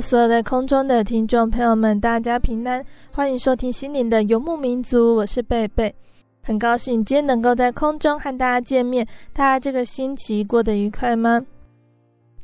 [0.00, 5.94] 所有在空中的听众朋友们，大家平安，欢迎收听心灵的游牧民族，我是贝贝，
[6.42, 9.06] 很高兴今天能够在空中和大家见面。
[9.32, 11.44] 大家这个星期过得愉快吗？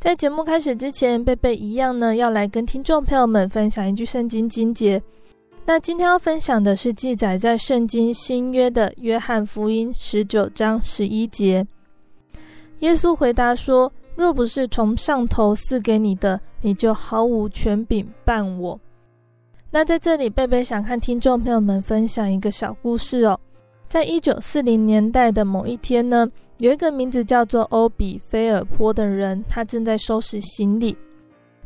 [0.01, 5.03] 在节目开始之前，贝贝一样呢，要来跟听众朋友们分享一句圣经经节。
[5.65, 11.67] 那今天要分享的是记载在圣经新约的约翰福音十九章十一节。
[12.81, 13.93] 耶稣回答说。
[14.19, 18.77] 若不是从上头赐给你的，你就毫无权柄办我。
[19.71, 23.39] 那在这里，贝贝想和听众朋友们分享一个小故事哦。
[23.89, 30.97] 在一九四零年代的某一天呢，有一个名字叫做欧比菲尔坡的人，他正在收拾行李。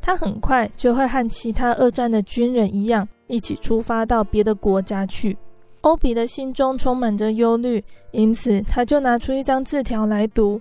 [0.02, 5.34] 他很快就会和其他二战的军人一样，一起出发到别的国家去。
[5.80, 10.60] 欧比的心中充满着忧虑，因此他就拿出一张字条来读。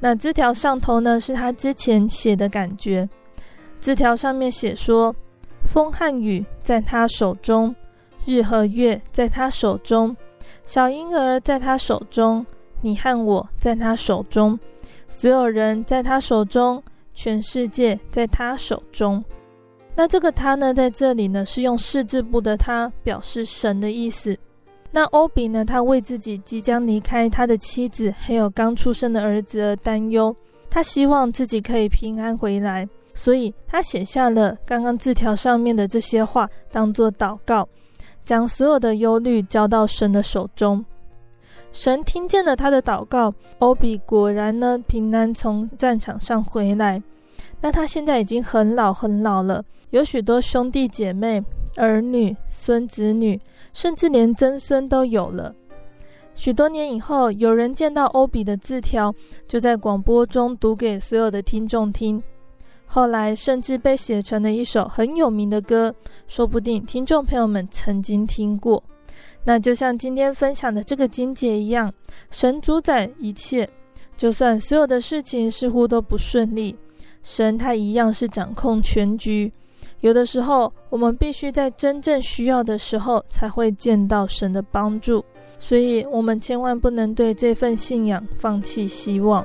[0.00, 3.08] 那字条上头呢，是他之前写的感觉。
[3.78, 5.14] 字条上面写说
[5.64, 7.74] ：“风和雨在他手中，
[8.26, 10.16] 日和月在他手中，
[10.64, 12.44] 小婴儿在他手中，
[12.80, 14.58] 你和我在他手中，
[15.08, 16.82] 所有人在他手中，
[17.12, 19.22] 全世界在他手中。”
[19.94, 24.38] 那这个“他”呢，在这里呢，是用四字部的“他”表示神的意思。
[24.92, 25.64] 那欧比呢？
[25.64, 30.34] 他为自己即将离开他的妻子，还有刚出生的儿子而担忧。
[30.68, 37.68] 他希望自己可以平安回来，所以他写下了刚刚字条上面的这些话，当作祷告，
[38.24, 40.84] 将所有的忧虑交到神的手中。
[41.72, 47.00] 神听见了他的祷告，欧比果然呢平安从战场上回来。
[47.60, 51.40] 那他现在已经很老很老了，有许多兄弟姐妹、
[51.80, 53.40] 儿女、孙子女。
[53.72, 55.54] 甚至连曾孙都有了。
[56.34, 59.14] 许多年以后，有人见到欧比的字条，
[59.46, 62.20] 就在广播中读给所有的听众听。
[62.84, 65.94] 后来，甚至被写成了一首很有名的歌，
[66.26, 68.82] 说不定听众朋友们曾经听过。
[69.44, 71.92] 那就像今天分享的这个经节一样，
[72.32, 73.70] 神主宰一切，
[74.16, 76.76] 就算所有的事情似乎都不顺利，
[77.22, 79.52] 神他一样是掌控全局。
[80.00, 85.24] 有的时候，我们必须在真正需要的时候才会见到神的帮助，
[85.58, 89.44] 所以我们千万不能对这份信仰放弃希望。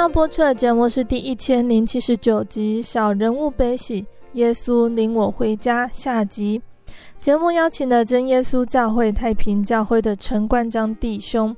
[0.00, 4.02] 要播出的节目是第一千零七十九集《小人物悲喜》，
[4.32, 6.58] 耶稣领我回家下集。
[7.18, 11.54] 节目邀请了真耶稣教会太平教会的陈冠章弟兄，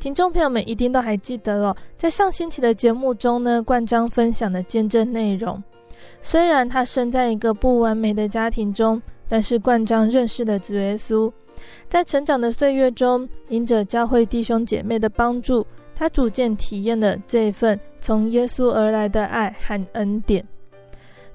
[0.00, 5.62] 听众朋友们一定都还记得哦，在上星期的节目中呢，冠章分享的见证内容。
[6.20, 11.30] 虽然他生在一个不完美的家庭中，但是冠章认识了主耶稣，
[11.88, 15.64] 在成长的岁月中，因着教会弟兄姐妹的帮助。
[15.94, 20.46] 他逐渐体验了这份从耶稣而来的爱和恩典。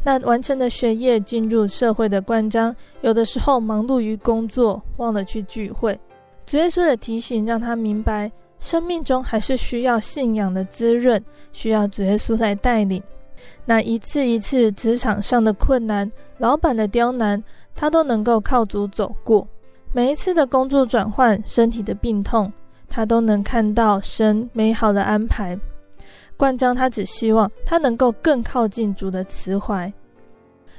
[0.04, 6.00] 那完成的学业、进入社会的冠章，有的时候忙碌于工作，忘了去聚会。
[6.46, 11.22] 主耶稣的提醒让他明白，生命中还是需要信仰的滋润，
[11.52, 13.04] 需要主耶稣来带领。
[13.66, 17.42] 那一次一次职场上的困难、老板的刁难，
[17.76, 19.48] 他都能够靠主走过。
[19.92, 22.52] 每一次的工作转换、身体的病痛，
[22.90, 25.58] 他都能看到神美好的安排。
[26.36, 29.92] 冠章他只希望他能够更靠近主的慈怀。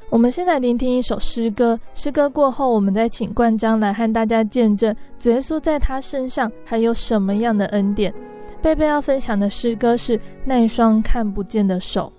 [0.08, 4.92] 我们先来聆听一首诗歌，诗歌过后，我们再请冠章来和大家见证
[5.22, 8.12] 耶稣在他身上还有什么样的恩典。
[8.60, 12.12] 贝贝要分享的诗歌是《那双看不见的手》。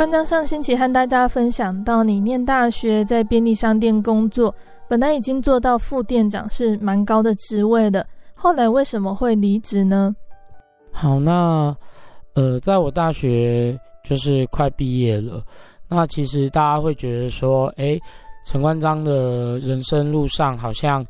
[0.00, 4.54] 关将上星期和大家分享到，你念大学在便利商店工作，
[4.88, 8.06] 本来已经做到副店长，是蛮高的职位的。
[8.32, 10.16] 后来为什么会离职呢？
[10.90, 11.76] 好，那
[12.32, 15.44] 呃，在我大学就是快毕业了，
[15.86, 18.00] 那其实大家会觉得说，诶，
[18.46, 21.04] 陈关璋的人生路上好像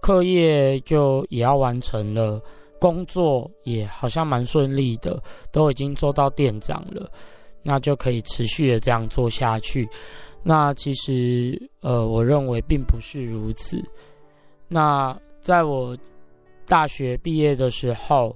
[0.00, 2.40] 课业就也要完成了，
[2.80, 5.22] 工作也好像蛮顺利的，
[5.52, 7.06] 都已经做到店长了。
[7.62, 9.88] 那就可以持续的这样做下去。
[10.42, 13.82] 那其实，呃，我认为并不是如此。
[14.68, 15.96] 那在我
[16.66, 18.34] 大学毕业的时候，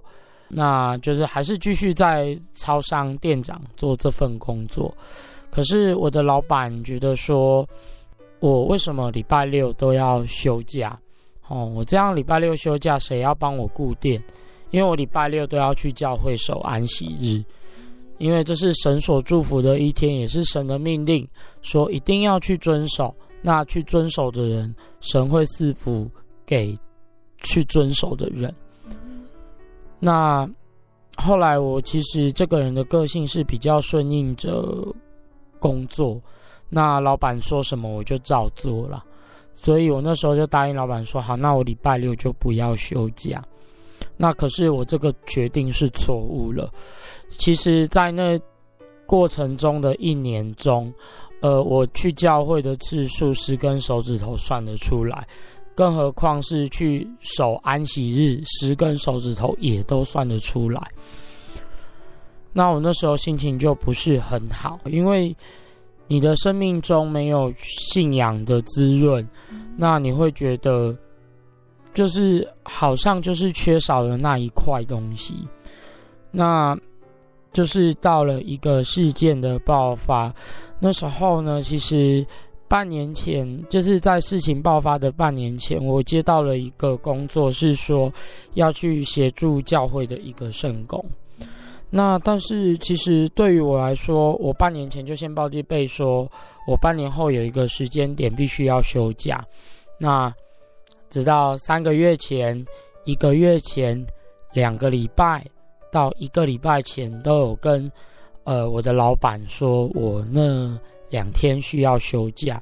[0.49, 4.95] 那就是还是继续在超商店长做这份工作。
[5.51, 7.67] 可是我的老板觉得说，
[8.41, 10.99] 我为什么礼拜六都要休假？
[11.49, 14.23] 哦，我这样礼拜六休假，谁要帮我顾店？
[14.71, 17.45] 因为我礼拜六都要去教会守安息日。
[18.19, 21.27] 因为这是神所祝福的一天，也是神的命令，
[21.61, 23.15] 说一定要去遵守。
[23.45, 26.09] 那去遵守的人，神会赐福
[26.47, 26.79] 给
[27.39, 28.55] 去遵守的人。
[29.99, 30.49] 那
[31.17, 34.87] 后来我其实这个人的个性是比较顺应着
[35.59, 36.21] 工作，
[36.69, 39.05] 那老板说什么我就照做了。
[39.55, 43.43] 所以我那时候就答应老板说，好，那我礼拜六就不要休假。
[44.23, 46.73] 那可是我这个决定是错误了。
[47.29, 48.39] 其实，在那
[49.05, 50.95] 过程中的一年中，
[51.41, 55.27] 呃，我去教会的次数十根手指头算得出来，
[55.75, 60.81] 更何况是去守安息日，十根手指头也都算得出来。
[62.53, 65.37] 那我那时候心情就不是很好，因为
[66.07, 69.29] 你的生命中没有信仰的滋润，
[69.77, 70.97] 那你会觉得。
[71.95, 75.35] 就是好像就是缺少了那一块东西，
[76.31, 76.75] 那
[77.53, 80.35] 就是到了一个事件的爆发，
[80.81, 82.27] 那时候呢，其实
[82.67, 88.11] 半年前就是在事情爆发的半年前，我接到了一个工作，是说
[88.55, 91.05] 要去协助教会的一个圣工。
[91.91, 96.27] 那但是其实对于我来说，我半年前就先报备备说，
[96.67, 99.45] 我半年后有一个时间点必须要休假，
[99.99, 100.33] 那。
[101.13, 102.65] 直到三个月前、
[103.05, 104.03] 一个月前、
[104.55, 105.45] 两个礼拜
[105.93, 107.93] 到一个礼拜前，都有跟
[108.45, 110.75] 呃我的老板说，我那
[111.11, 112.59] 两天需要休假，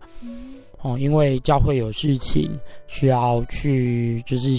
[0.81, 2.51] 哦，因为教会有事情
[2.89, 4.51] 需要去，就是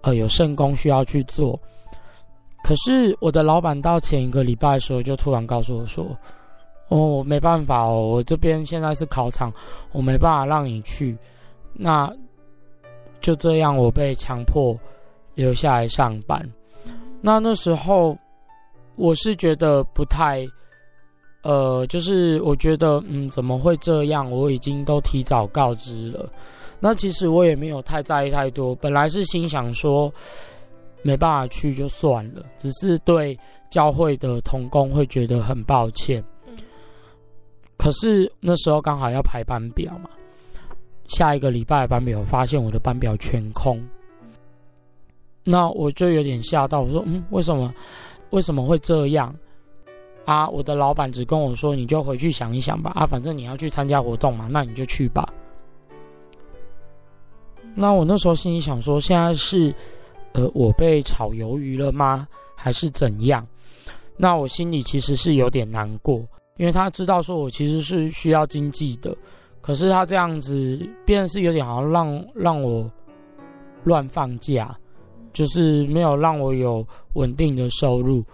[0.00, 1.56] 呃有圣工需要去做。
[2.64, 6.04] 可是我的老板到前一个礼拜的时候，就突然告诉我说
[6.90, 9.52] ：“哦，我没办法哦，我这边现在是考场，
[9.92, 11.16] 我没办法让你去。”
[11.72, 12.12] 那。
[13.20, 14.78] 就这样，我被强迫
[15.34, 16.42] 留下来上班。
[17.20, 18.16] 那那时候，
[18.96, 20.46] 我是觉得不太，
[21.42, 24.30] 呃，就是我觉得，嗯，怎么会这样？
[24.30, 26.30] 我已经都提早告知了。
[26.78, 28.74] 那其实我也没有太在意太多。
[28.74, 30.10] 本来是心想说，
[31.02, 33.38] 没办法去就算了，只是对
[33.70, 36.24] 教会的同工会觉得很抱歉。
[37.76, 40.08] 可是那时候刚好要排班表嘛。
[41.10, 43.84] 下一个礼拜的班表，发现我的班表全空，
[45.42, 46.82] 那我就有点吓到。
[46.82, 47.74] 我说：“嗯，为什么？
[48.30, 49.34] 为什么会这样？”
[50.24, 55.28] 啊，我的老板只跟我说：“你就回去想一想吧。”啊，反正你要去参加活动嘛，那你就去吧。
[57.74, 59.74] 那我那时候心里想说：“现在是
[60.34, 62.28] 呃，我被炒鱿鱼了吗？
[62.54, 63.44] 还是怎样？”
[64.16, 66.24] 那我心里其实是有点难过，
[66.56, 69.16] 因为他知道说我其实是需要经济的。
[69.60, 72.90] 可是他这样子，变是有点好像让让我
[73.84, 74.76] 乱放假，
[75.32, 78.24] 就是没有让我有稳定的收入。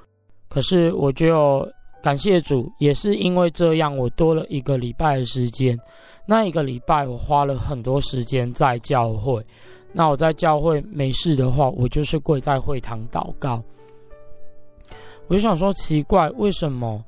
[0.48, 1.68] 可是我就
[2.02, 5.78] 感谢主，也是因为这样，我多了一个礼拜的时间。
[6.24, 9.44] 那一个礼拜，我花了很多时间在教会。
[9.92, 13.62] 那我在教会没事的话，我就是跪在会堂祷告。
[15.26, 17.04] 我就想说，奇怪，为什么？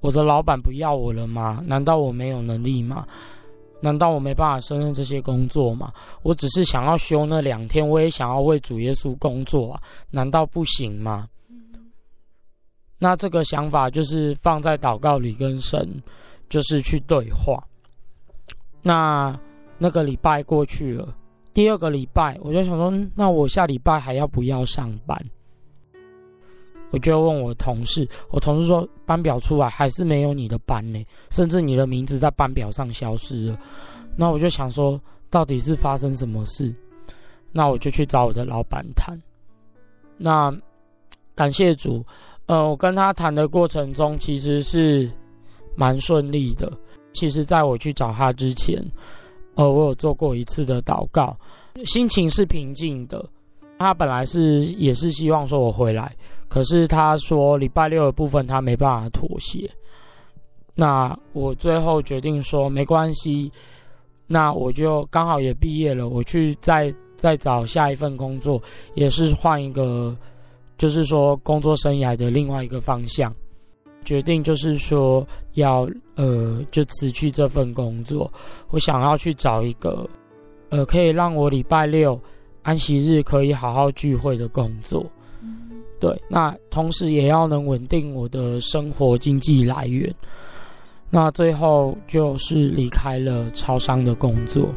[0.00, 1.62] 我的老板不要我了吗？
[1.66, 3.06] 难道我没有能力吗？
[3.82, 5.92] 难道我没办法胜任这些工作吗？
[6.22, 11.26] 我只是想要休那两天，我也想要为主耶稣工作啊，难道不行吗？
[12.98, 15.88] 那这个想法就是放在祷告里跟神，
[16.50, 17.62] 就是去对话。
[18.82, 19.38] 那
[19.78, 21.14] 那个礼拜过去了，
[21.54, 25.18] 第二个礼拜我就想说，那我下礼拜还要不要上班？
[26.90, 33.58] 我就问我同事，我同事说班表出来还是没有你的班呢，甚至你的名字在班表上消失了。
[34.16, 36.74] 那我就想说，到底是发生什么事？
[37.52, 39.20] 那我就去找我的老板谈。
[40.16, 40.52] 那
[41.34, 42.04] 感谢主，
[42.46, 45.10] 呃，我跟他谈的过程中，其实是
[45.74, 46.70] 蛮顺利的。
[47.12, 48.80] 其实，在我去找他之前，
[49.54, 51.36] 呃，我有做过一次的祷告，
[51.86, 53.24] 心情是平静的。
[53.78, 56.14] 他本来是也是希望说我回来，
[56.50, 59.70] 可是他说礼拜六的部分他没办法妥协。
[60.74, 63.50] 那我最后决定说没关系，
[64.26, 68.60] 那我就刚好也毕业了，我去再再找下一份工作，
[68.94, 70.16] 也是换一个，
[70.76, 73.34] 就是说工作生涯的另外一个方向。
[74.02, 78.32] 决定就是说要呃就辞去这份工作，
[78.70, 80.08] 我想要去找一个
[80.70, 82.18] 呃可以让我礼拜六
[82.62, 85.04] 安息日可以好好聚会的工作。
[86.00, 90.12] 对，那同时也要能稳定我的生活经济来源。
[91.10, 94.68] 那最后就是离开了超商的工作。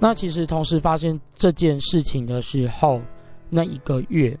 [0.00, 3.00] 那其实同时发生这件事情的时候，
[3.50, 4.38] 那一个月，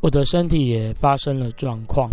[0.00, 2.12] 我的身体也发生了状况。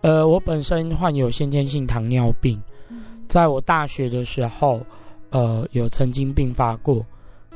[0.00, 2.60] 呃，我本身患有先天性糖尿病，
[3.28, 4.80] 在我大学的时候，
[5.30, 7.04] 呃，有曾经病发过。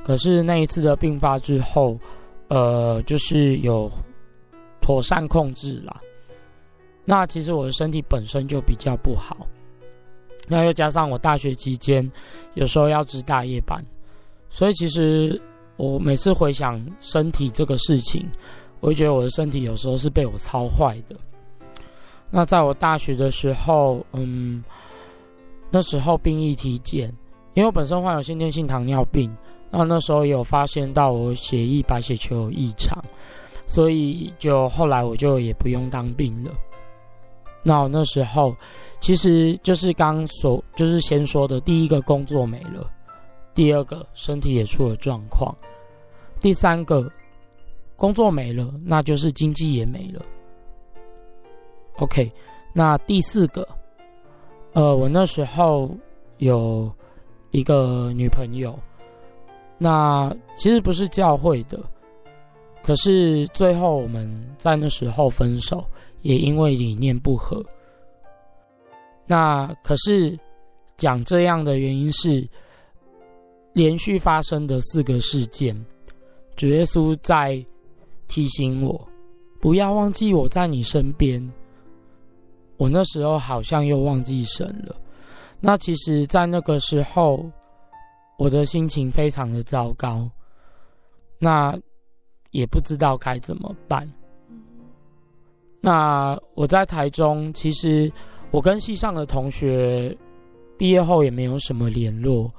[0.05, 1.99] 可是那一次的病发之后，
[2.49, 3.91] 呃，就是有
[4.81, 6.01] 妥善控制啦。
[7.05, 9.47] 那其实我的身体本身就比较不好。
[10.51, 12.11] 那又加上我大学期间
[12.55, 13.81] 有时候要值大夜班，
[14.49, 15.41] 所以其实
[15.77, 18.29] 我每次回想身体这个事情，
[18.81, 21.15] 我会觉得我的身体有时候是被我操坏的。
[22.31, 24.65] 那在我大学的时候，嗯，
[25.71, 27.09] 那时候病疫体检，
[27.55, 29.33] 因为我本身患有先天性糖尿病，
[29.71, 33.01] 那那时候有发现到我血液白血球有异常，
[33.67, 36.51] 所以就后来我就也不用当兵了。
[37.63, 38.57] 那我那时候，
[39.01, 42.91] 其实就是刚所就是先说的，第一个工作没了，
[43.55, 45.55] 第二个身体也出了状况，
[46.41, 47.11] 第三个
[47.97, 50.25] 工作没了，那就是经济也没了。
[51.99, 52.33] OK，
[52.73, 53.69] 那第四个，
[54.73, 55.91] 呃，我那时候
[56.39, 56.91] 有
[57.51, 58.79] 一个女朋友，
[59.77, 61.79] 那其实不是教会的，
[62.83, 65.85] 可是最后我们在那时候分手。
[66.23, 67.65] 也因为理念不合，
[69.27, 70.39] 那可是
[70.97, 72.47] 讲这样的原因是
[73.73, 75.75] 连续发生的四个事件，
[76.57, 77.65] 主耶稣在
[78.29, 79.09] 提醒我，
[79.61, 81.41] 不要忘记我在你身边。
[82.77, 84.97] 我那时候好像又忘记神了。
[85.61, 87.45] 那其实，在那个时候，
[88.39, 90.31] 我的心情非常的糟糕，
[91.39, 91.79] 那
[92.53, 94.11] 也不知道该怎么办。
[95.81, 98.13] 那我在台中，其实
[98.51, 100.17] 我跟系上的同学
[100.77, 102.53] 毕业后也没有什么联络。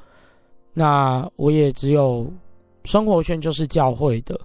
[0.73, 2.31] 那我也只有
[2.85, 4.39] 生活圈就是教会的，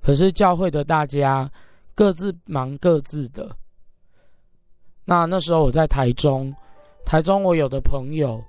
[0.00, 1.50] 可是教会的大家
[1.94, 3.54] 各自忙各自的。
[5.04, 6.54] 那那时候我在台中，
[7.04, 8.42] 台中我有的朋友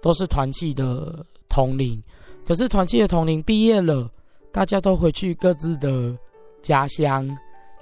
[0.00, 2.02] 都是团契的同龄，
[2.46, 4.10] 可是团契的同龄毕业了，
[4.50, 6.16] 大家都回去各自的
[6.62, 7.28] 家乡。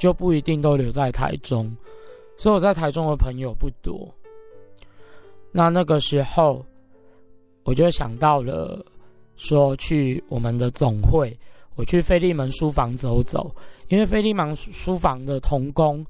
[0.01, 1.71] 就不一定都留在台中，
[2.39, 4.09] 所以我在台中的朋友不多。
[5.53, 6.65] 那那个时候，
[7.65, 8.83] 我就想到了
[9.37, 11.39] 说去我们的总会，
[11.75, 13.55] 我去费利门书房走走，
[13.89, 16.03] 因为费利门书房的同工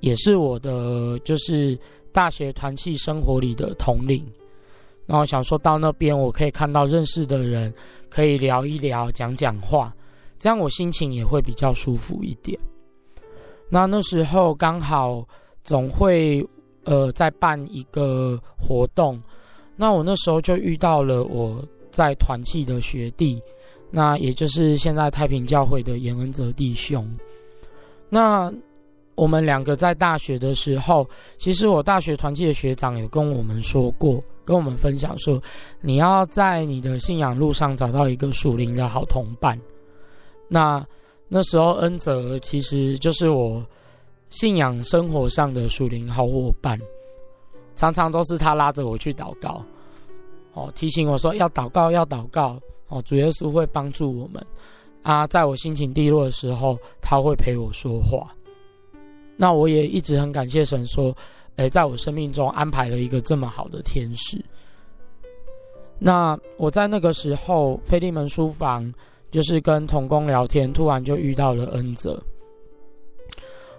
[0.00, 1.78] 也是我的，就是
[2.12, 4.22] 大学团契生活里的统领。
[5.06, 7.72] 然后想说到那边，我可以看到认识的人，
[8.10, 9.94] 可以聊一聊，讲讲话，
[10.38, 12.60] 这样我心情也会比较舒服一点。
[13.68, 15.26] 那那时候刚好
[15.64, 16.46] 总会
[16.84, 19.20] 呃在办一个活动，
[19.74, 23.40] 那我那时候就遇到了我在团契的学弟，
[23.90, 27.08] 那也就是现在太平教会的严恩泽弟兄。
[28.08, 28.52] 那
[29.16, 35.42] 我们两个在大学的时候，其实我大学团契的学长有跟我们说过，跟我们分享说，
[35.80, 39.58] 你要在你的信仰路上找到一个属灵的好同伴。
[40.48, 40.86] 那
[41.28, 43.64] 那时候，恩泽其实就是我
[44.30, 46.78] 信仰生活上的属灵好伙伴，
[47.74, 49.62] 常常都是他拉着我去祷告，
[50.52, 54.44] 哦，提醒我说要祷告，要祷告，哦，主耶稣会帮助我们
[55.02, 58.32] 啊，在我心情低落的时候，他会陪我说话。
[59.36, 61.14] 那我也一直很感谢神，说，
[61.56, 64.42] 诶，在我生命中安排了一个这么好的天使。
[65.98, 68.92] 那我在那个时候，菲利门书房
[69.36, 72.18] 就是跟同工聊天，突然就遇到了恩泽。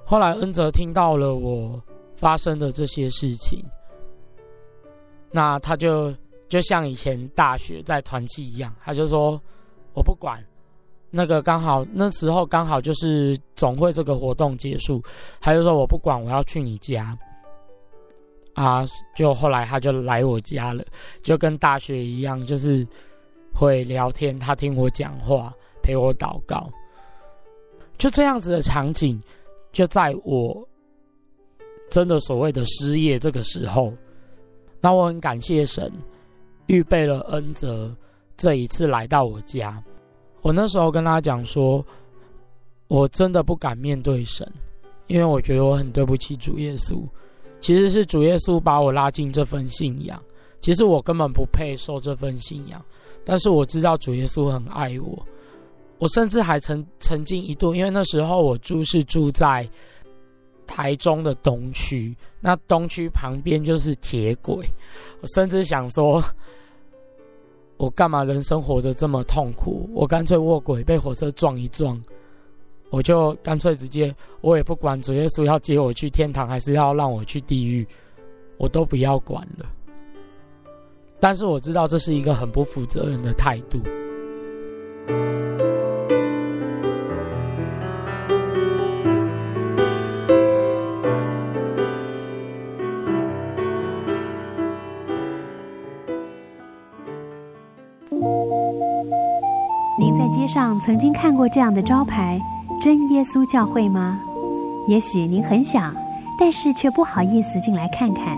[0.06, 1.82] 后来恩泽听到了我
[2.16, 3.66] 发生的这些事情，
[5.32, 6.14] 那他就
[6.48, 9.42] 就像以前大学在团契一样，他就说
[9.98, 10.40] ：“我不管。”
[11.10, 15.02] 那个刚好那时候刚好就是总会这个活动结束，
[15.42, 17.18] 他就说我不管，我要去你家。
[18.54, 20.86] 啊，就后来他就来我家了，
[21.24, 22.86] 就跟大学一样，就是
[23.58, 26.70] 会聊天，他听我讲话，陪我祷告，
[27.98, 29.20] 就这样子的场景，
[29.72, 30.68] 就在我
[31.90, 33.92] 真的所谓的失业这个时候，
[34.80, 35.92] 那我很感谢神
[36.68, 37.92] 预备了恩泽
[38.38, 39.84] 这一次来到我家。
[40.44, 41.84] 我那时候跟他讲说，
[42.88, 44.48] 我真的不敢面对神，
[45.08, 47.04] 因为我觉得我很对不起主耶稣。
[47.60, 50.22] 其实是主耶稣把我拉进这份信仰，
[50.62, 52.80] 其实我根本不配受这份信仰，
[53.28, 55.28] 但是我知道主耶稣很爱我。
[55.98, 59.70] 我甚至还曾曾经一度，因为那时候我住是住在
[60.66, 64.66] 台中的东区，那东区旁边就是铁轨，
[65.20, 66.24] 我甚至想说。
[67.80, 69.88] 我干嘛人生活得这么痛苦？
[69.94, 72.04] 我干脆卧轨被火车撞一撞，
[72.90, 74.12] 我就干脆直接，
[74.42, 77.88] 我也不管主耶稣要接我去天堂，还是要让我去地狱，
[78.58, 79.66] 我都不要管了。
[81.20, 83.80] 但是我知道这是一个很不负责任的态度。
[100.00, 102.40] 您在街上曾经看过这样的招牌
[102.80, 104.20] “真耶稣教会”吗？
[104.88, 105.94] 也许您很想，
[106.40, 108.38] 但是却不好意思进来看看。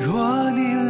[0.00, 0.89] 若你来。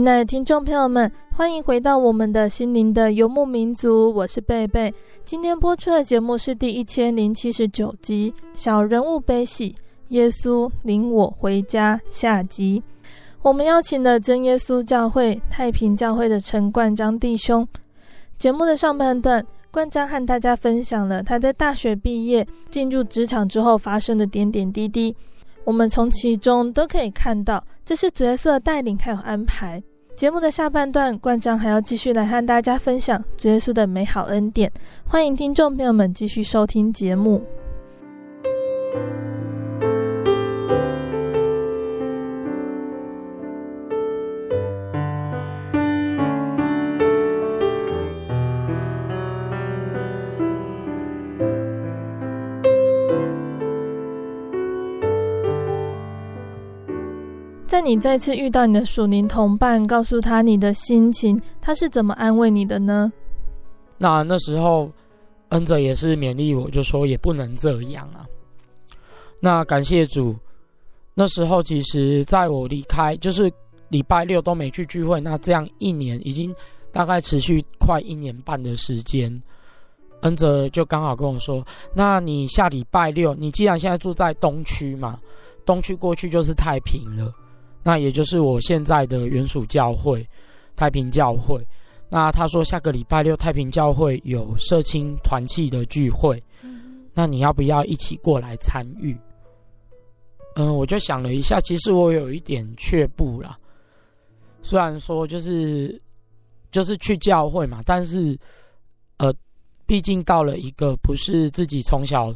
[0.00, 4.90] 亲爱的听众朋友们，欢迎回到我们的心灵的游牧民族，我是贝贝。
[5.26, 9.72] 今天播出的节目是第一千零七十九集《小人物悲喜》，
[10.08, 12.82] 耶稣领我回家下集。
[13.42, 17.68] 我们邀请了真耶稣教会太平教会的陈冠章弟兄。
[18.38, 25.14] 节目的上半段，冠章和大家分享了他在大学毕业进入职场之后发生的点点滴滴。
[25.64, 29.80] 我们从其中都可以看到，这是主耶稣的带领还有安排。
[30.20, 34.70] 节目的下半段，冠章还要继续来和大家分享耶稣的美好恩典。
[35.06, 37.42] 欢迎听众朋友们继续收听节目。
[57.80, 63.10] 在你再次遇到你的属灵同伴，告诉他你的心情，他是怎么安慰你的呢？
[63.96, 64.92] 那那时候，
[65.48, 68.26] 恩泽也是勉励我，就说也不能这样啊。
[69.40, 70.36] 那感谢主，
[71.14, 73.50] 那时候其实在我离开，就是
[73.88, 76.54] 礼拜六都没去聚会，那这样一年已经
[76.92, 79.42] 大概持续快一年半的时间。
[80.20, 81.66] 恩泽就刚好跟我说
[81.96, 85.18] ：“那你下礼拜六，你既然现在住在东区嘛，
[85.64, 87.32] 东区过去就是太平了。”
[87.82, 90.26] 那也就是我现在的原属教会，
[90.76, 91.66] 太平教会。
[92.08, 96.42] 那他说下个礼拜六太平教会有社青团契的聚会，
[97.14, 99.16] 那你要不要一起过来参与？
[100.56, 103.56] 嗯，我就想了一下，其实我有一点却步啦。
[104.60, 106.02] 虽然说就是
[106.72, 108.36] 就是去教会嘛，但是
[109.18, 109.32] 呃，
[109.86, 112.34] 毕竟到了一个不是自己从小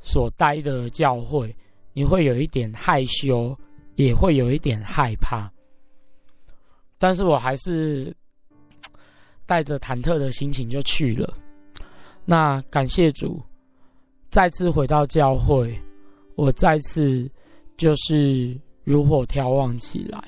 [0.00, 1.54] 所待的教会，
[1.92, 3.56] 你会有一点害羞。
[3.96, 5.50] 也会有一点害怕，
[6.98, 8.14] 但是我还是
[9.44, 11.34] 带着忐忑的心情就去了。
[12.24, 13.42] 那感谢主，
[14.30, 15.78] 再次回到教会，
[16.34, 17.30] 我再次
[17.76, 20.22] 就是如火挑旺起来。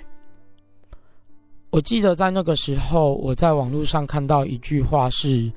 [1.71, 5.53] 我记得在那个时候，我在网络上看到一句话是：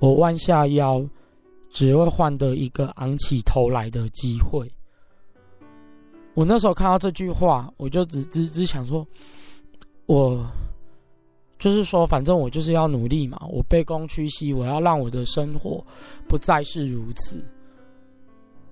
[0.00, 1.00] 我弯下腰，
[1.70, 4.68] 只会换得一个昂起头来的机会。
[6.34, 9.06] 我那时候看到这句话，我就只只只想说，
[10.06, 10.46] 我
[11.58, 15.84] 就是说，反正我就是要努力嘛，我卑躬屈膝，我要让我的生活
[16.28, 17.44] 不再是如此。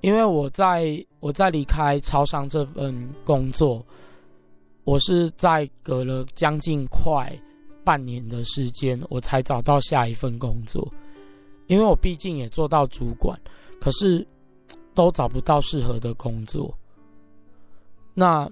[0.01, 3.85] 因为我在我在离开超商这份工作，
[4.85, 7.31] 我是在隔了将近快
[7.85, 10.87] 半年的时间，我才找到下一份工作。
[11.67, 13.39] 因为我毕竟也做到主管，
[13.81, 14.27] 可是
[14.95, 16.73] 都找不到适合的工作。
[18.19, 18.51] 那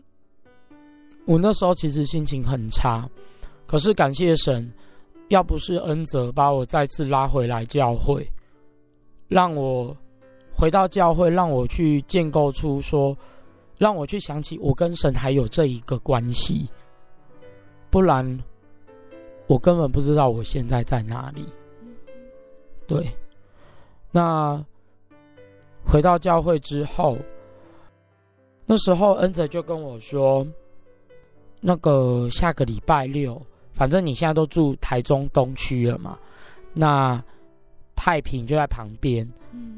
[1.24, 3.10] 我那时候其实心情很差，
[3.66, 4.72] 可是感谢神，
[5.26, 8.30] 要不是恩泽把我再次拉回来教会，
[9.26, 9.94] 让我
[10.54, 13.16] 回到教会，让我去建构出说，
[13.76, 16.70] 让我去想起我跟神还有这一个关系。
[17.90, 18.24] 不然
[19.48, 21.44] 我根本不知道我现在在哪里。
[22.86, 23.04] 对，
[24.12, 24.64] 那
[25.84, 27.18] 回到教会之后，
[28.66, 30.46] 那时候恩泽就跟我说，
[31.60, 33.40] 那个下个礼拜六，
[33.72, 36.18] 反正你现在都住台中东区了嘛，
[36.74, 37.22] 那
[37.94, 39.26] 太平就在旁边，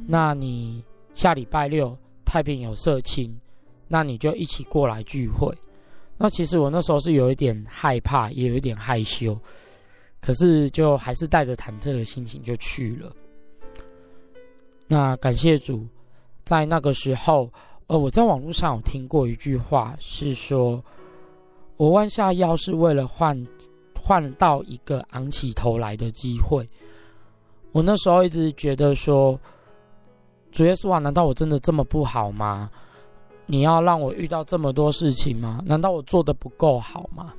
[0.07, 0.83] 那你
[1.15, 3.39] 下礼拜六太平有社青，
[3.87, 5.55] 那你就一起过来聚会。
[6.17, 9.39] 那其实我那时候是有一点害怕，也有一点害羞。
[10.21, 13.13] 可是，就还是带着忐忑的心情就去了。
[14.89, 15.87] 那感谢主，
[16.45, 17.49] 在那个时候，
[17.89, 20.83] 呃，我在网络上有听过一句话，是说
[21.79, 23.47] ：“我弯下腰是为了换
[23.99, 26.69] 换到一个昂起头来的机会。”
[27.73, 29.39] 我那时候一直觉得说
[30.53, 32.71] ：“主耶稣啊，难道我真的这么不好吗？
[33.47, 35.63] 你要让我遇到这么多事情吗？
[35.65, 37.33] 难道我做的不够好吗？”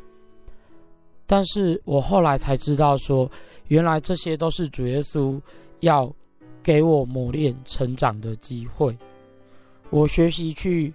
[1.27, 3.29] 但是我后来才知道，说
[3.67, 5.39] 原来这些都是主耶稣
[5.81, 6.11] 要
[6.63, 8.97] 给我磨练成长的机会。
[9.89, 10.93] 我学习去，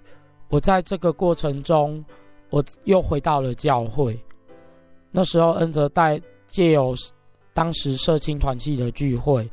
[0.48, 2.04] 我在这个过程中，
[2.50, 4.18] 我又回到了教会。
[5.10, 6.94] 那时候恩泽带借由
[7.52, 9.48] 当时社青团契的聚会，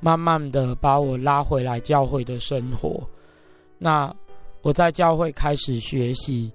[0.00, 3.02] 慢慢的把我拉回来教会的生活。
[3.78, 4.14] 那
[4.62, 6.52] 我在教会开始学习，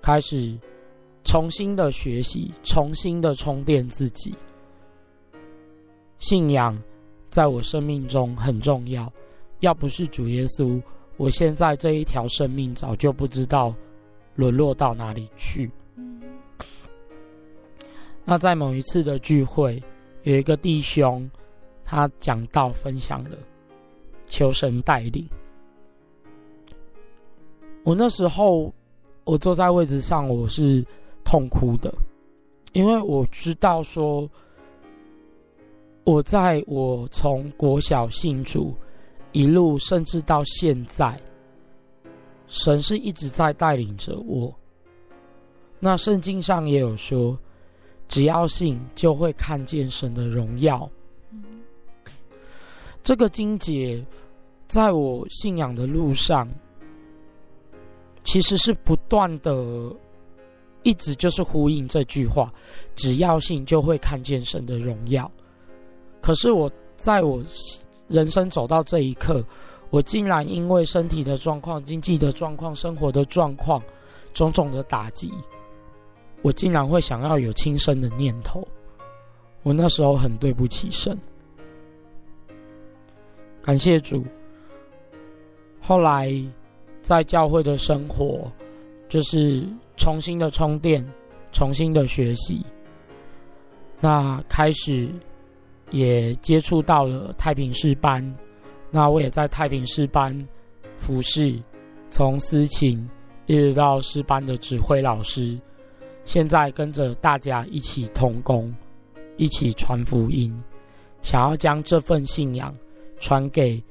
[0.00, 0.58] 开始。
[1.24, 4.34] 重新的学习，重新的充电自己。
[6.20, 6.80] 信仰
[7.28, 9.12] 在我生命中很重要。
[9.60, 10.80] 要不是主耶稣，
[11.18, 13.74] 我现在这一条生命早就不知道
[14.36, 15.70] 沦落到哪里去。
[18.24, 19.82] 那在某一次的聚会，
[20.22, 21.30] 有一个弟兄，
[21.84, 23.36] 他讲到分享了，
[24.26, 25.28] 求神带领。
[27.82, 28.72] 我那时候，
[29.24, 30.82] 我坐在位置上，我是。
[31.24, 31.92] 痛哭的，
[32.72, 34.26] 因为我知道说，
[36.04, 38.74] 我在我从国小信主
[39.32, 41.20] 一路，甚至到现在，
[42.46, 44.54] 神是一直在带领着我。
[45.78, 47.38] 那圣经上也有说，
[48.08, 50.88] 只要信，就会看见神的荣耀。
[53.02, 54.04] 这个经节，
[54.66, 56.48] 在我信仰的路上，
[58.24, 59.94] 其实是不断的。
[60.84, 62.54] 一直就是呼应这句话，
[62.94, 65.30] 只要信就会看见神的荣耀。
[66.22, 67.42] 可是我在我
[68.08, 69.44] 人生走到这一刻，
[69.90, 73.82] 我竟然因为身体的状况、经济的状况、生活的状况、
[74.34, 75.32] 种种的打击，
[76.42, 78.66] 我竟然会想要有轻生的念头。
[79.62, 81.16] 我那时候很对不起神，
[83.62, 84.24] 感谢主。
[85.80, 86.32] 后来
[87.02, 88.50] 在教会的生活，
[89.08, 89.66] 就是。
[90.00, 91.04] 重新的充电，
[91.50, 92.64] 重新的学习。
[94.00, 95.08] 那开始
[95.90, 98.22] 也接触到了太平诗班，
[98.90, 100.46] 那我也在太平诗班
[100.96, 101.58] 服侍，
[102.10, 103.08] 从司琴
[103.46, 105.58] 一直到师班的指挥老师，
[106.24, 108.74] 现在跟着大家一起同工，
[109.36, 110.52] 一起传福音，
[111.22, 112.74] 想要将这份信仰
[113.18, 113.82] 传给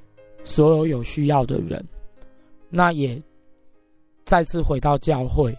[0.44, 1.84] 所有有需要的人。
[2.70, 3.22] 那也
[4.26, 5.58] 再次回到教会。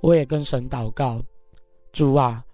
[0.00, 1.20] 我也跟神祷告，
[1.92, 2.44] 主啊，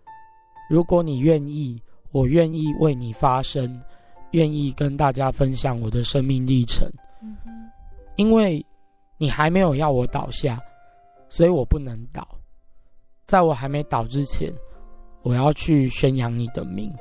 [0.70, 1.80] 如果你愿意，
[2.12, 3.80] 我愿意为你发声，
[4.30, 6.88] 愿意跟大家分享我的生命历程。
[8.16, 8.64] 因为
[9.18, 10.60] 你还没有要我倒下，
[11.28, 12.28] 所以我不能倒。
[13.26, 14.52] 在我还没倒之前，
[15.22, 16.92] 我要去宣扬你的名。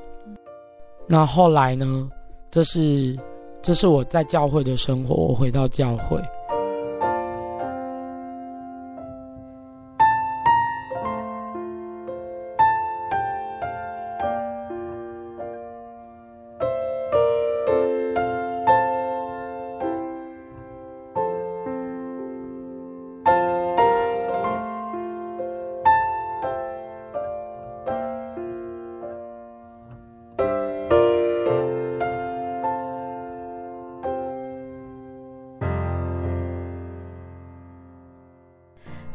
[1.08, 2.10] 那后来呢？
[2.50, 3.18] 这是
[3.62, 5.16] 这是我在教会的生活。
[5.16, 6.22] 我回到教会。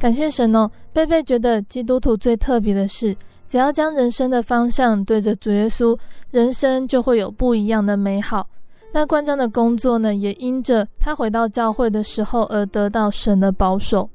[0.06, 3.12] 感谢神哦，贝贝觉得基督徒最特别的是，
[3.48, 5.98] 只要将人生的方向对着主耶稣，
[6.30, 8.48] 人生就会有不一样的美好。
[8.94, 14.08] 那关张的工作呢，也因着他回到教会的时候而得到神的保守。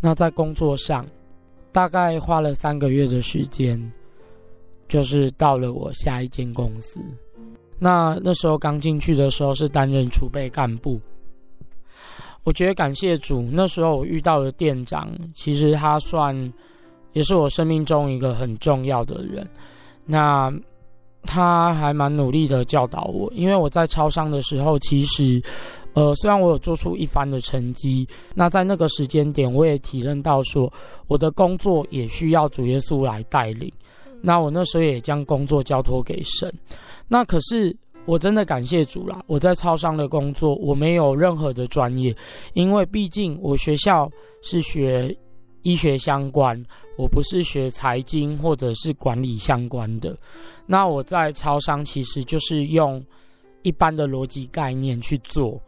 [0.00, 1.04] 那在工作上，
[1.70, 3.78] 大概花了三个月的时间，
[4.88, 6.98] 就是到了我下一间公司。
[7.78, 10.98] 那那时候刚进去的时候是担任储备干部。
[12.44, 16.52] 我觉得感谢主，那时候我遇到的店长，其实他算，
[17.12, 19.48] 也是我生命中一个很重要的人。
[20.04, 20.52] 那
[21.22, 25.42] 他还蛮努力的教导我，因为我在超商的时候，其实，
[25.94, 30.70] 呃，虽然我有做出一番的成绩，那在那个时间点，我也体认到说，
[31.06, 33.72] 我的工作也需要主耶稣来带领。
[34.20, 36.52] 那我那时候也将工作交托给神。
[37.08, 37.74] 那可是
[38.06, 42.14] 我真的感谢主啦，我在超商的工作，我没有任何的专业，
[42.52, 44.10] 因为毕竟我学校
[44.42, 45.16] 是学。
[45.66, 46.62] 医学相关，
[46.98, 50.14] 我不是学财经或者是管理相关的。
[50.66, 53.02] 那我在超商其实就是用
[53.62, 55.58] 一般的逻辑概念去做，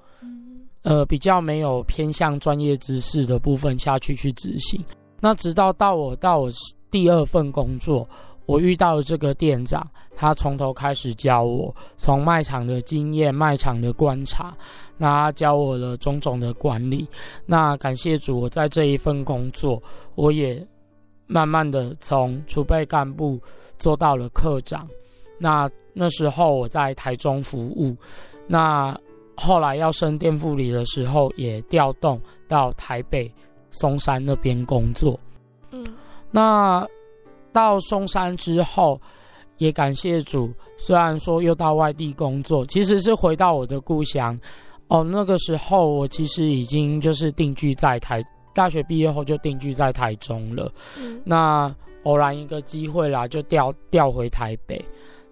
[0.82, 4.84] 呃，比较没有偏向专业知识的部分下去去执行。
[5.18, 6.51] 那直到到我到我
[6.91, 8.07] 第二份工作。
[8.47, 9.85] 我遇到了这个店长，
[10.15, 14.57] 他从头开始教我，从卖场的经验、卖场的观察，
[14.97, 17.07] 那他教我了种种的管理。
[17.45, 19.83] 那感谢主，我在这一份工作，
[20.15, 20.65] 我也
[21.27, 23.41] 慢慢的从储备干部
[23.79, 24.89] 做到了课长。
[25.39, 27.97] 那那时候我在台中服务，
[28.47, 28.97] 那
[29.35, 33.31] 后来要升店副理的时候，也调动到台北
[33.73, 35.19] 松山那边工作。
[35.73, 35.85] 嗯，
[36.31, 36.87] 那。
[37.57, 39.01] 到松山之后，
[39.57, 40.53] 也感谢主。
[40.77, 44.39] 虽然说又到外地工作，其实是回到我的故乡。
[44.89, 48.23] 哦，那个时候我其实已经就是定居在台，
[48.55, 50.71] 大学毕业后就定居在台中了。
[50.99, 54.85] 嗯、那偶然一个机会啦，就调调回台北。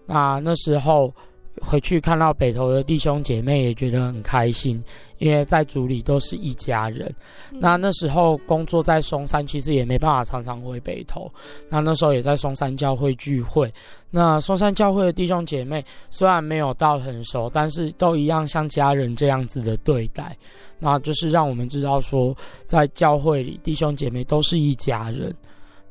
[0.07, 1.13] 那那时候。
[1.61, 4.83] 回去看到北投的弟兄姐妹也觉得很开心，
[5.19, 7.13] 因为在组里都是一家人。
[7.53, 11.31] 嗯、那那时候工作在松山，其实也没办法常常回北投。
[11.69, 13.73] 那那时候也在松山教会聚会。
[14.11, 20.37] 那松山教会的弟兄姐妹虽然没有到很熟，但是都一样像家人这样子的对待。
[20.79, 22.37] 那就是让我们知道说，
[22.67, 25.35] 在教会里弟兄姐妹都是一家人。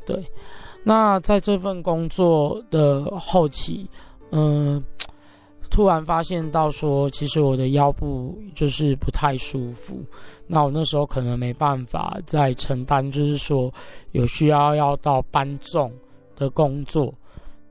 [0.06, 0.22] 对。
[0.84, 3.90] 那在这份工作的后期，
[4.32, 4.84] 嗯、呃。
[5.74, 10.00] 突然发现到说，其实我的腰部就是不太舒服。
[10.46, 13.74] 那我那时候可能没办法再承担，就是说
[14.12, 15.92] 有需要要到搬重
[16.36, 17.12] 的工作。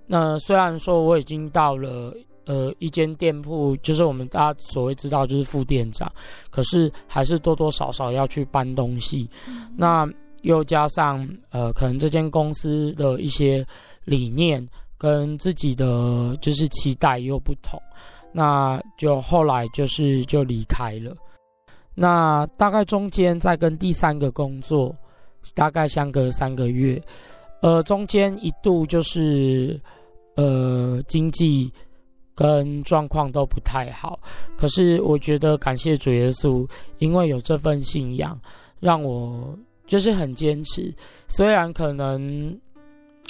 [0.05, 2.13] 那虽然说我已经到了
[2.45, 6.11] 呃一间店铺，就是我们大家所谓知道就是副店长，
[6.51, 9.31] 可是还是多多少少要去搬东西。
[9.77, 10.05] 那
[10.43, 13.65] 又加上呃可能这间公司的一些
[14.05, 14.69] 理念。
[15.03, 17.77] 跟自己的就是期待又不同，
[18.31, 21.13] 那就后来就是就离开了。
[21.93, 24.95] 那大概中间再跟第三个工作，
[25.57, 27.03] 大概相隔三个月，
[27.63, 29.81] 呃，中间一度就是
[30.37, 31.69] 呃经济
[32.33, 34.21] 跟状况都不太好。
[34.57, 36.65] 可是我觉得感谢主耶稣，
[36.99, 38.41] 因为有这份信仰，
[38.79, 40.95] 让我就是很坚持，
[41.27, 42.57] 虽然可能。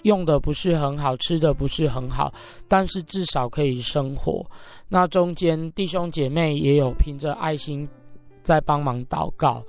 [0.03, 2.33] 用的不是很好，吃的不是很好，
[2.67, 4.45] 但是至少可以生活。
[4.89, 7.89] 那中间弟兄姐妹也有凭着爱心
[8.43, 9.63] 在帮忙祷告，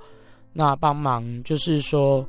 [0.52, 2.26] 那帮忙就是说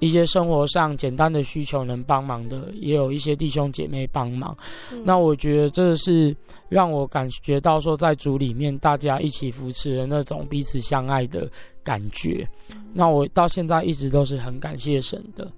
[0.00, 4.54] 一些生活上简单的需求能帮忙的，也有一些弟兄姐妹帮忙。
[4.92, 6.36] 嗯、那我觉得这是
[6.68, 11.50] 让我感觉到说，在主里面大家一起扶持的那种彼此相爱的
[11.82, 12.46] 感觉。
[12.92, 15.50] 那我到现在一直都是很感谢神的。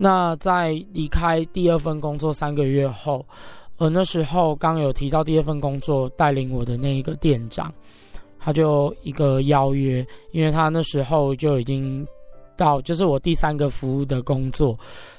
[0.00, 3.26] 那在离开第二份工作三个月后，
[3.78, 7.74] 呃，那时候刚有提到第二份工作带领我的那一个店长，
[8.38, 12.06] 他就一个邀约，因为他那时候就已经
[12.56, 14.78] 到，就是我第三个服务的工作，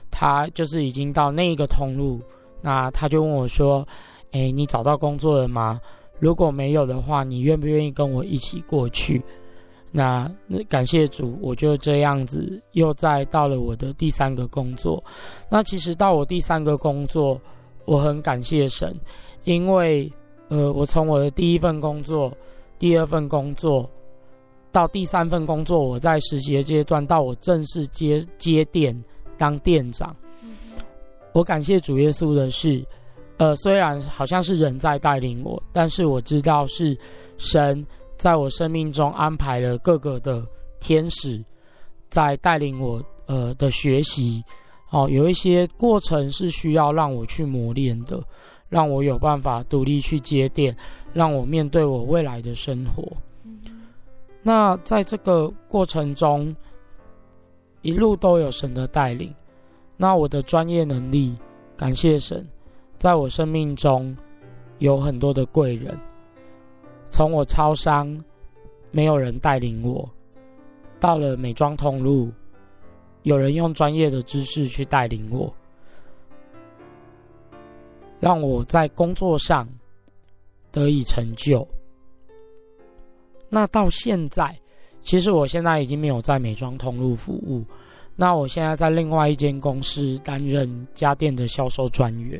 [0.10, 2.22] 他就是已经到那一个通路，
[2.62, 3.86] 那他就问我说
[4.32, 5.80] ：“诶，你找到工作了吗？
[6.20, 9.22] 如果没有的话，你愿不愿意跟我一起过去？”
[9.92, 15.04] 那那感谢主，我就这样子又再到了我的第三个工作。
[15.50, 17.42] 那其实到我第三个工作，
[17.86, 18.96] 我很感谢神，
[19.46, 20.12] 因为
[20.50, 22.32] 呃，我从我的第一份工作、
[22.78, 23.90] 第二份工作
[24.72, 28.96] 到第三份工作，我在实习的阶段，到我正式接接店
[29.40, 30.16] 当店长。
[31.34, 32.86] 我感谢主耶稣的是，
[33.38, 36.96] 呃，虽然好像是人在带领我，但是我知道是
[37.40, 37.84] 神。
[38.20, 40.46] 在我生命中安排了各个的
[40.82, 41.42] 天使，
[42.10, 44.44] 在带领我呃的学习，
[44.90, 48.22] 哦，有一些过程是需要让我去磨练的，
[48.68, 50.76] 让我有办法独立去接电，
[51.14, 53.10] 让我面对我未来的生活。
[54.42, 56.54] 那在这个过程中，
[57.84, 59.34] 一路都有神的带领，
[59.96, 61.34] 那我的专业能力，
[61.78, 62.46] 感谢神，
[62.98, 64.14] 在我生命中
[64.80, 65.98] 有很多的贵人。
[67.10, 68.24] 从我超商
[68.92, 70.10] 没有人带领我，
[71.00, 72.32] 到了美妆通路，
[73.24, 75.54] 有人用专业的知识去带领我，
[78.20, 79.68] 让我在工作上
[80.72, 81.68] 得以成就。
[83.50, 84.56] 那到现在，
[85.02, 87.66] 其实我现在已经没有在美妆通路服务。
[88.16, 92.40] 那我现在在另外一间公司担任家电的销售专员。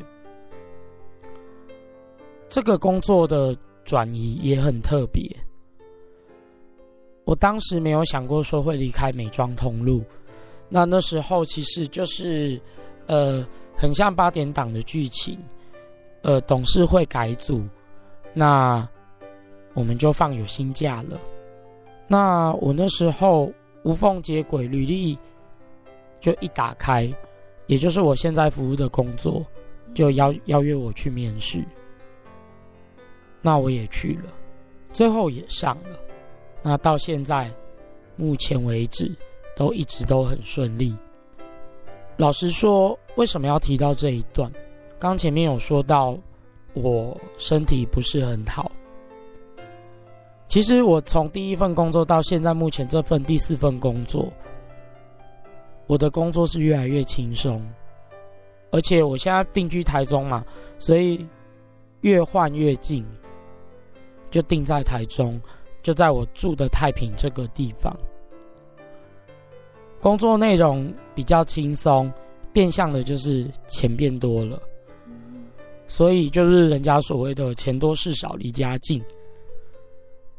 [2.50, 3.56] 这个工作的
[3.90, 5.28] 转移也很特别。
[7.24, 10.00] 我当时没有想过说会离开美妆通路。
[10.68, 12.60] 那那时候其实就是，
[13.08, 13.44] 呃，
[13.76, 15.36] 很像八点档的剧情，
[16.22, 17.64] 呃，董事会改组，
[18.32, 18.88] 那。
[19.72, 21.18] 我们就放有薪假了。
[22.08, 23.52] 那我那时候
[23.84, 25.16] 无缝接轨，履历
[26.18, 27.08] 就一打开，
[27.68, 29.46] 也就是我现在服务的工作，
[29.94, 31.64] 就邀邀约我去面试。
[33.42, 34.32] 那我也去了，
[34.92, 35.98] 最后也上了。
[36.62, 37.50] 那到现在
[38.16, 39.10] 目前为止，
[39.56, 40.94] 都一直都很顺利。
[42.16, 44.52] 老实说，为什么要提到这一段？
[44.98, 46.18] 刚前面有说到，
[46.74, 48.70] 我身体不是很好。
[50.46, 54.28] 其实我从第一份工作到现在目前这份第四份工作，
[55.86, 57.64] 我的工作是越来越轻松，
[58.70, 60.44] 而且我现在定居台中嘛，
[60.78, 61.26] 所以
[62.02, 63.06] 越换越近，
[64.30, 65.40] 就定在台中，
[65.82, 67.96] 就在我住的太平这个地方。
[70.00, 72.10] 工作内容比较轻松，
[72.52, 74.60] 变相的就是钱变多了，
[75.86, 79.02] 所以就是人家所谓的钱多事少离家近。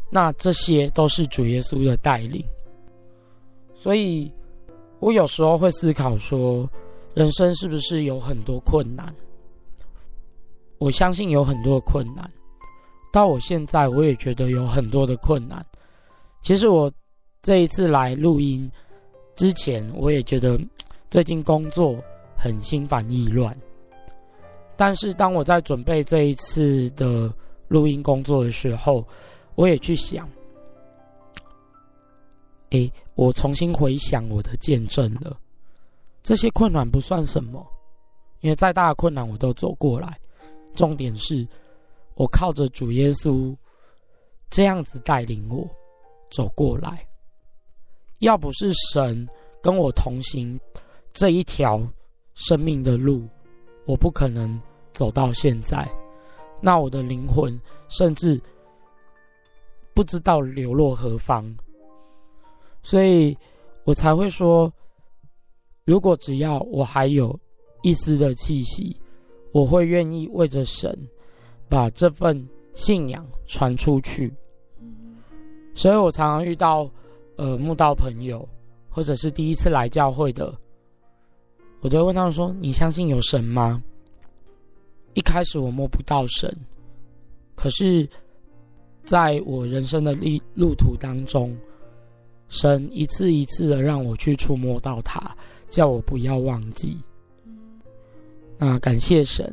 [0.09, 2.43] 那这些都是主耶稣的带领，
[3.75, 4.31] 所以
[4.99, 6.69] 我有时候会思考说，
[7.13, 9.13] 人生是不是有很多困难？
[10.79, 12.29] 我相信有很多困难，
[13.11, 15.65] 到我现在我也觉得有很多的困难。
[16.41, 16.91] 其实我
[17.41, 18.69] 这一次来录音
[19.35, 20.59] 之前，我也觉得
[21.09, 22.01] 最近工作
[22.37, 23.55] 很心烦意乱，
[24.75, 27.31] 但是当我在准备这一次的
[27.67, 29.05] 录音工作的时候，
[29.55, 30.27] 我也去想，
[32.69, 35.37] 诶，我重新回想我的见证了，
[36.23, 37.65] 这些困难不算什么，
[38.39, 40.17] 因为再大的困难我都走过来。
[40.73, 41.45] 重点是，
[42.21, 43.55] 我靠着主耶稣
[44.51, 45.67] 这样子带领我
[46.29, 47.03] 走过来。
[48.19, 49.27] 要不是神
[49.59, 50.59] 跟我同行
[51.13, 51.81] 这一条
[52.35, 53.27] 生命的路，
[53.85, 54.61] 我不可能
[54.93, 55.91] 走到现在。
[56.61, 57.59] 那我的灵魂
[57.89, 58.39] 甚至。
[59.93, 61.53] 不知道流落何方，
[62.81, 63.37] 所以
[63.83, 64.71] 我才会说，
[65.83, 67.37] 如果只要我还有
[67.81, 68.95] 一丝的气息，
[69.51, 70.97] 我会愿意为着神
[71.71, 72.45] 把这份
[72.75, 74.31] 信仰传出去。
[75.73, 76.87] 所以我常常遇到
[77.37, 78.47] 呃慕道朋友，
[78.89, 80.53] 或者是第一次来教会的，
[81.79, 83.81] 我都会问他们说：“你相信有神吗？”
[85.15, 86.53] 一开始我摸不到神，
[87.55, 88.07] 可是。
[89.03, 91.57] 在我人生的路路途当中，
[92.49, 95.35] 神一次一次的让我去触摸到他，
[95.69, 96.99] 叫我不要忘记。
[98.59, 99.51] 那感谢神，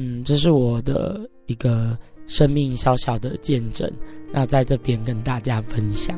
[0.00, 3.90] 嗯，这是我的一个生命小小的见证。
[4.32, 6.16] 那在这边跟大家分享。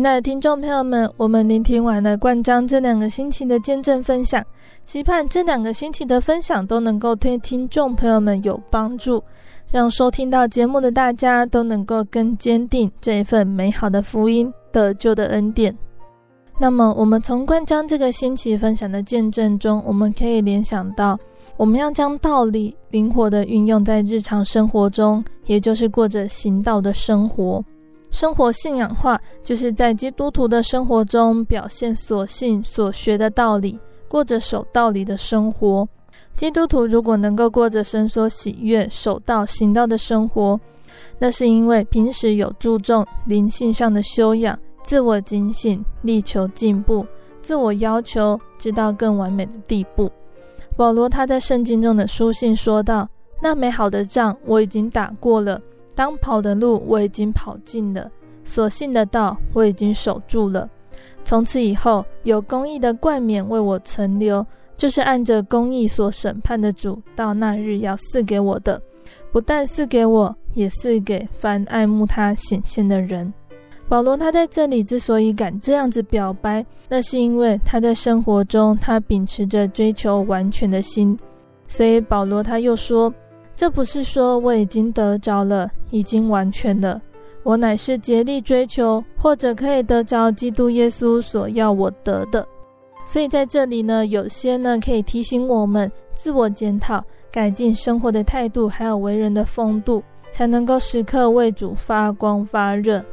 [0.00, 4.42] 亲爱的听众朋友们，我们聆听完了冠章这两个星期的见证分享，
[4.86, 9.22] 期盼这两个星期的分享都能够对听众朋友们有帮助，
[9.70, 15.76] 让收听到节目的大家都能够更坚定这一份美好的福音得救的恩典。
[16.58, 21.18] 那么，我们从冠章这个星期分享的见证中，我们可以联想到，
[21.58, 27.62] 我们要将道理灵活地运用在日常生活中，也就是过着行道的生活。
[28.10, 35.88] 生活信仰化，就是在基督徒的生活中表现所信所学的道理，过着守道理的生活。
[36.36, 40.58] 基督徒如果能够过着神所喜悦、守道行道的生活，
[41.18, 47.06] 那是因为平时有注重灵性上的修养，自我警醒，力求进步，
[47.42, 50.10] 自我要求，直到更完美的地步。
[50.76, 53.08] 保罗他在圣经中的书信说道
[53.42, 55.60] ：“那美好的仗我已经打过了。”
[55.94, 58.10] 当跑的路我已经跑尽了，
[58.44, 60.68] 所信的道我已经守住了。
[61.24, 64.44] 从此以后，有公义的冠冕为我存留，
[64.76, 68.80] 就是按着公义所审判的主到那日要赐给我的。
[69.30, 73.32] 不但赐给我，也赐给凡爱慕他显现的人。
[73.88, 81.18] 保罗他在这里之所以敢这样子表白，那是因为他在生活中他秉持着追求完全的心，
[81.66, 83.12] 所以保罗他又说
[83.60, 86.98] ：“这不是说我已经得着了，已经完全了，
[87.42, 92.48] 我乃是竭力追求，或者可以得着基督耶稣所要我得的。”
[93.04, 100.02] 所以在这里呢，有些呢可以提醒我们自我检讨，改进生活的态度，还有为人的风度，
[100.32, 103.04] 才能够时刻为主发光发热。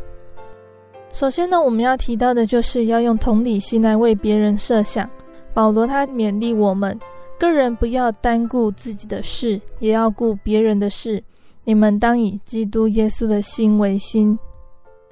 [1.12, 5.10] 首先呢，我们要提到的就是要用同理心来为别人设想。
[5.54, 6.98] 保罗他勉励我们，
[7.40, 11.24] 个人不要单顾自己的事，也要顾别人的事。
[11.64, 14.38] 你们当以基督耶稣的心为心。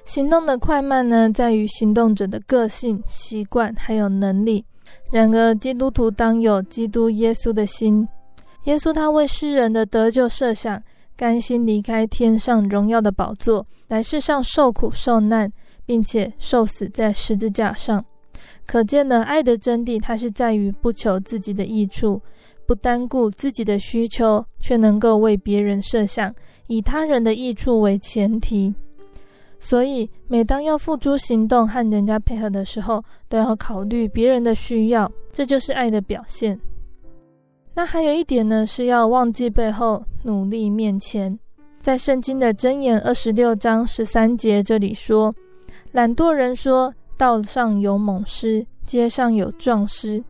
[0.04, 4.64] 行动的快慢呢，在于行动者的个性、习惯还有能力。
[5.10, 8.06] 然而，基督徒当有基督耶稣的心。
[8.64, 10.82] 耶稣他为世人的得救设想，
[11.16, 15.52] 甘心离开天上荣耀的宝座，来世上受苦受难。
[15.86, 18.04] 并且受死在十字架上，
[18.66, 22.20] 可见呢，爱的真谛，它是在于不求自己的益处，
[22.66, 26.34] 不单顾自己的需求，却能够为别人设想，
[26.66, 28.74] 以他人的益处为前提。
[29.58, 36.60] 所以，每当要付诸行动和人家配合的时候，都要考虑别人的需要，这就是爱的表现。
[37.74, 41.38] 那还有一点呢，是要忘记背后，努力面前。
[41.80, 45.34] 在圣经的箴言二十六章十三节这里说。
[45.92, 50.22] 懒惰人说：“道上有猛狮，街上有壮狮。”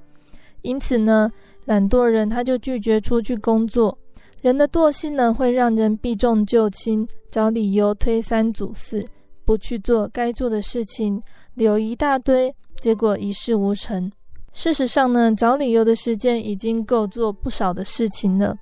[0.62, 1.30] 因此呢，
[1.66, 3.96] 懒惰人他就拒绝出去工作。
[4.40, 9.04] 人的惰性呢，会让人避重就轻，找理由推三阻四，
[9.44, 11.20] 不去做该做的事情，
[11.54, 14.10] 理由一大堆，结果一事无成。
[14.52, 18.56] 事实上呢，找理由的时间已经够做不少的事情了。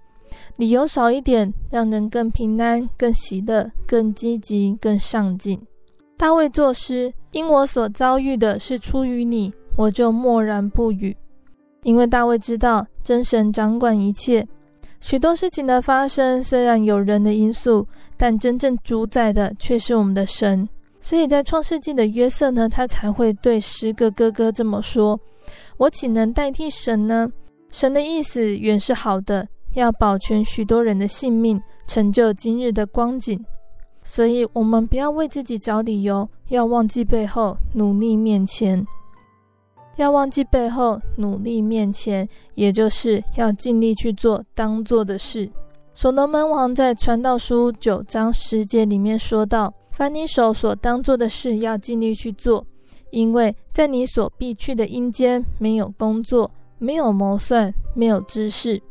[0.57, 5.61] 理由少一点，让人更平安、更喜乐、更积极、更上进。
[6.17, 11.15] 大卫作诗，因我所遭遇的是出于你，我就默然不语。
[11.83, 14.47] 因为大卫知道真神掌管一切，
[15.01, 17.87] 许多事情的发生虽然有人的因素，
[18.17, 20.67] 但真正主宰的却是我们的神。
[21.01, 25.21] 所以在创世纪的约瑟呢，他才会对十个哥哥这么说
[25.77, 27.29] ：“我岂能代替神呢？
[27.69, 33.39] 神的意思原是好的，要保全许多人的性命，成就今日的光景。”
[34.05, 38.87] 所以，我们不要为自己找理由，要忘记背后，努力面前。
[39.97, 45.51] 要忘记背后，努力面前，也就是要尽力去做当做的事。
[45.95, 52.67] 所罗门王在传道书九章十节里面说道：“凡你手所当做的事，要尽力去做，
[53.11, 58.83] 因为在你所必去的阴间，没有工作，没有谋算，没有知识。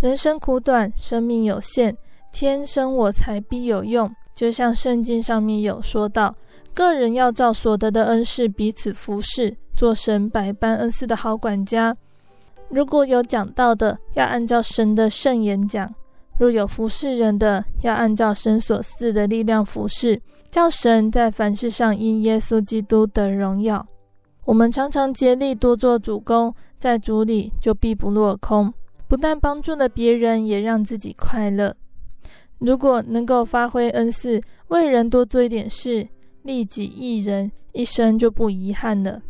[0.00, 1.94] 人生苦短，生命有限，
[2.32, 6.32] 天生我材必有用。”就像圣经上面有说到，
[6.72, 11.96] 个人要照所得的恩赐彼此服侍，做神百般恩赐的好管家。
[12.68, 15.88] 如果有讲到的，要按照神的圣言讲；
[16.38, 20.22] 若有服侍人的，要按照神所赐的力量服侍，
[20.52, 23.84] 叫神在凡事上因耶稣基督得荣耀。
[24.44, 28.72] 我们常常竭力多做主工，在主里就必不落空，
[29.08, 31.74] 不但帮助了别人，也让自己快乐。
[32.58, 36.08] 如果能够发挥恩赐，为人多做一点事，
[36.42, 39.22] 利己益人，一生就不遗憾了，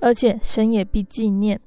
[0.00, 1.60] 而且神也必纪念。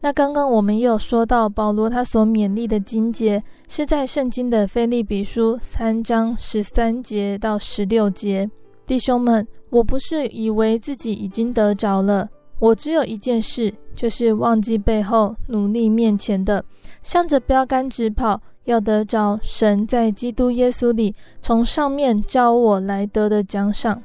[0.00, 8.50] 那刚刚我们也有说到，保罗他所勉励的经节是在圣经的腓立比书三章十三节到十六节。
[8.86, 12.28] 弟兄们，我不是以为自己已经得着了，
[12.58, 16.64] 我只有一件事，就是忘记背后，努力面前的，
[17.02, 18.40] 向着标杆直跑。
[18.64, 24.02] 要得着神在基督耶稣里从上面召我来得的奖赏，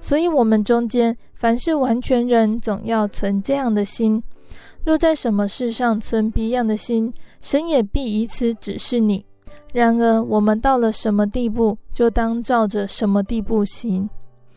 [0.00, 4.20] 所以，我们中间凡是完全人，总要存这样的心；
[4.84, 9.24] 若在什么事上存别样的心，神也必以此指示你。
[9.72, 14.10] 然而，我们到了什么地步，就当照着什么地步行。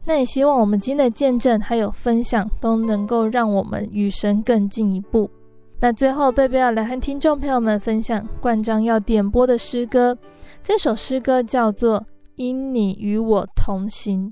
[0.06, 5.30] 那也希望我们今天的见证还有分享，都能够让我们与神更进一步。
[5.80, 10.18] 那最后，贝贝要来和听众朋友们分享冠章要点播的诗歌。
[10.64, 12.00] 这首诗歌叫做
[12.36, 14.32] 《因你与我同行》。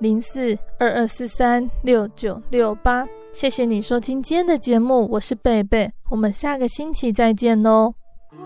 [0.00, 7.92] 零四二二四三六九六八，谢谢你收听今天的节目，我是贝贝，我们下个星期再见喽。
[8.32, 8.38] 我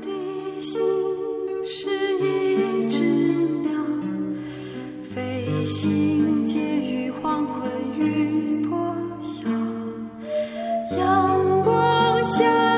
[0.00, 0.80] 的心
[1.64, 1.88] 是
[2.18, 3.04] 一只
[3.62, 3.70] 鸟，
[5.04, 9.48] 飞行介于黄昏与破晓，
[10.98, 12.77] 阳光下。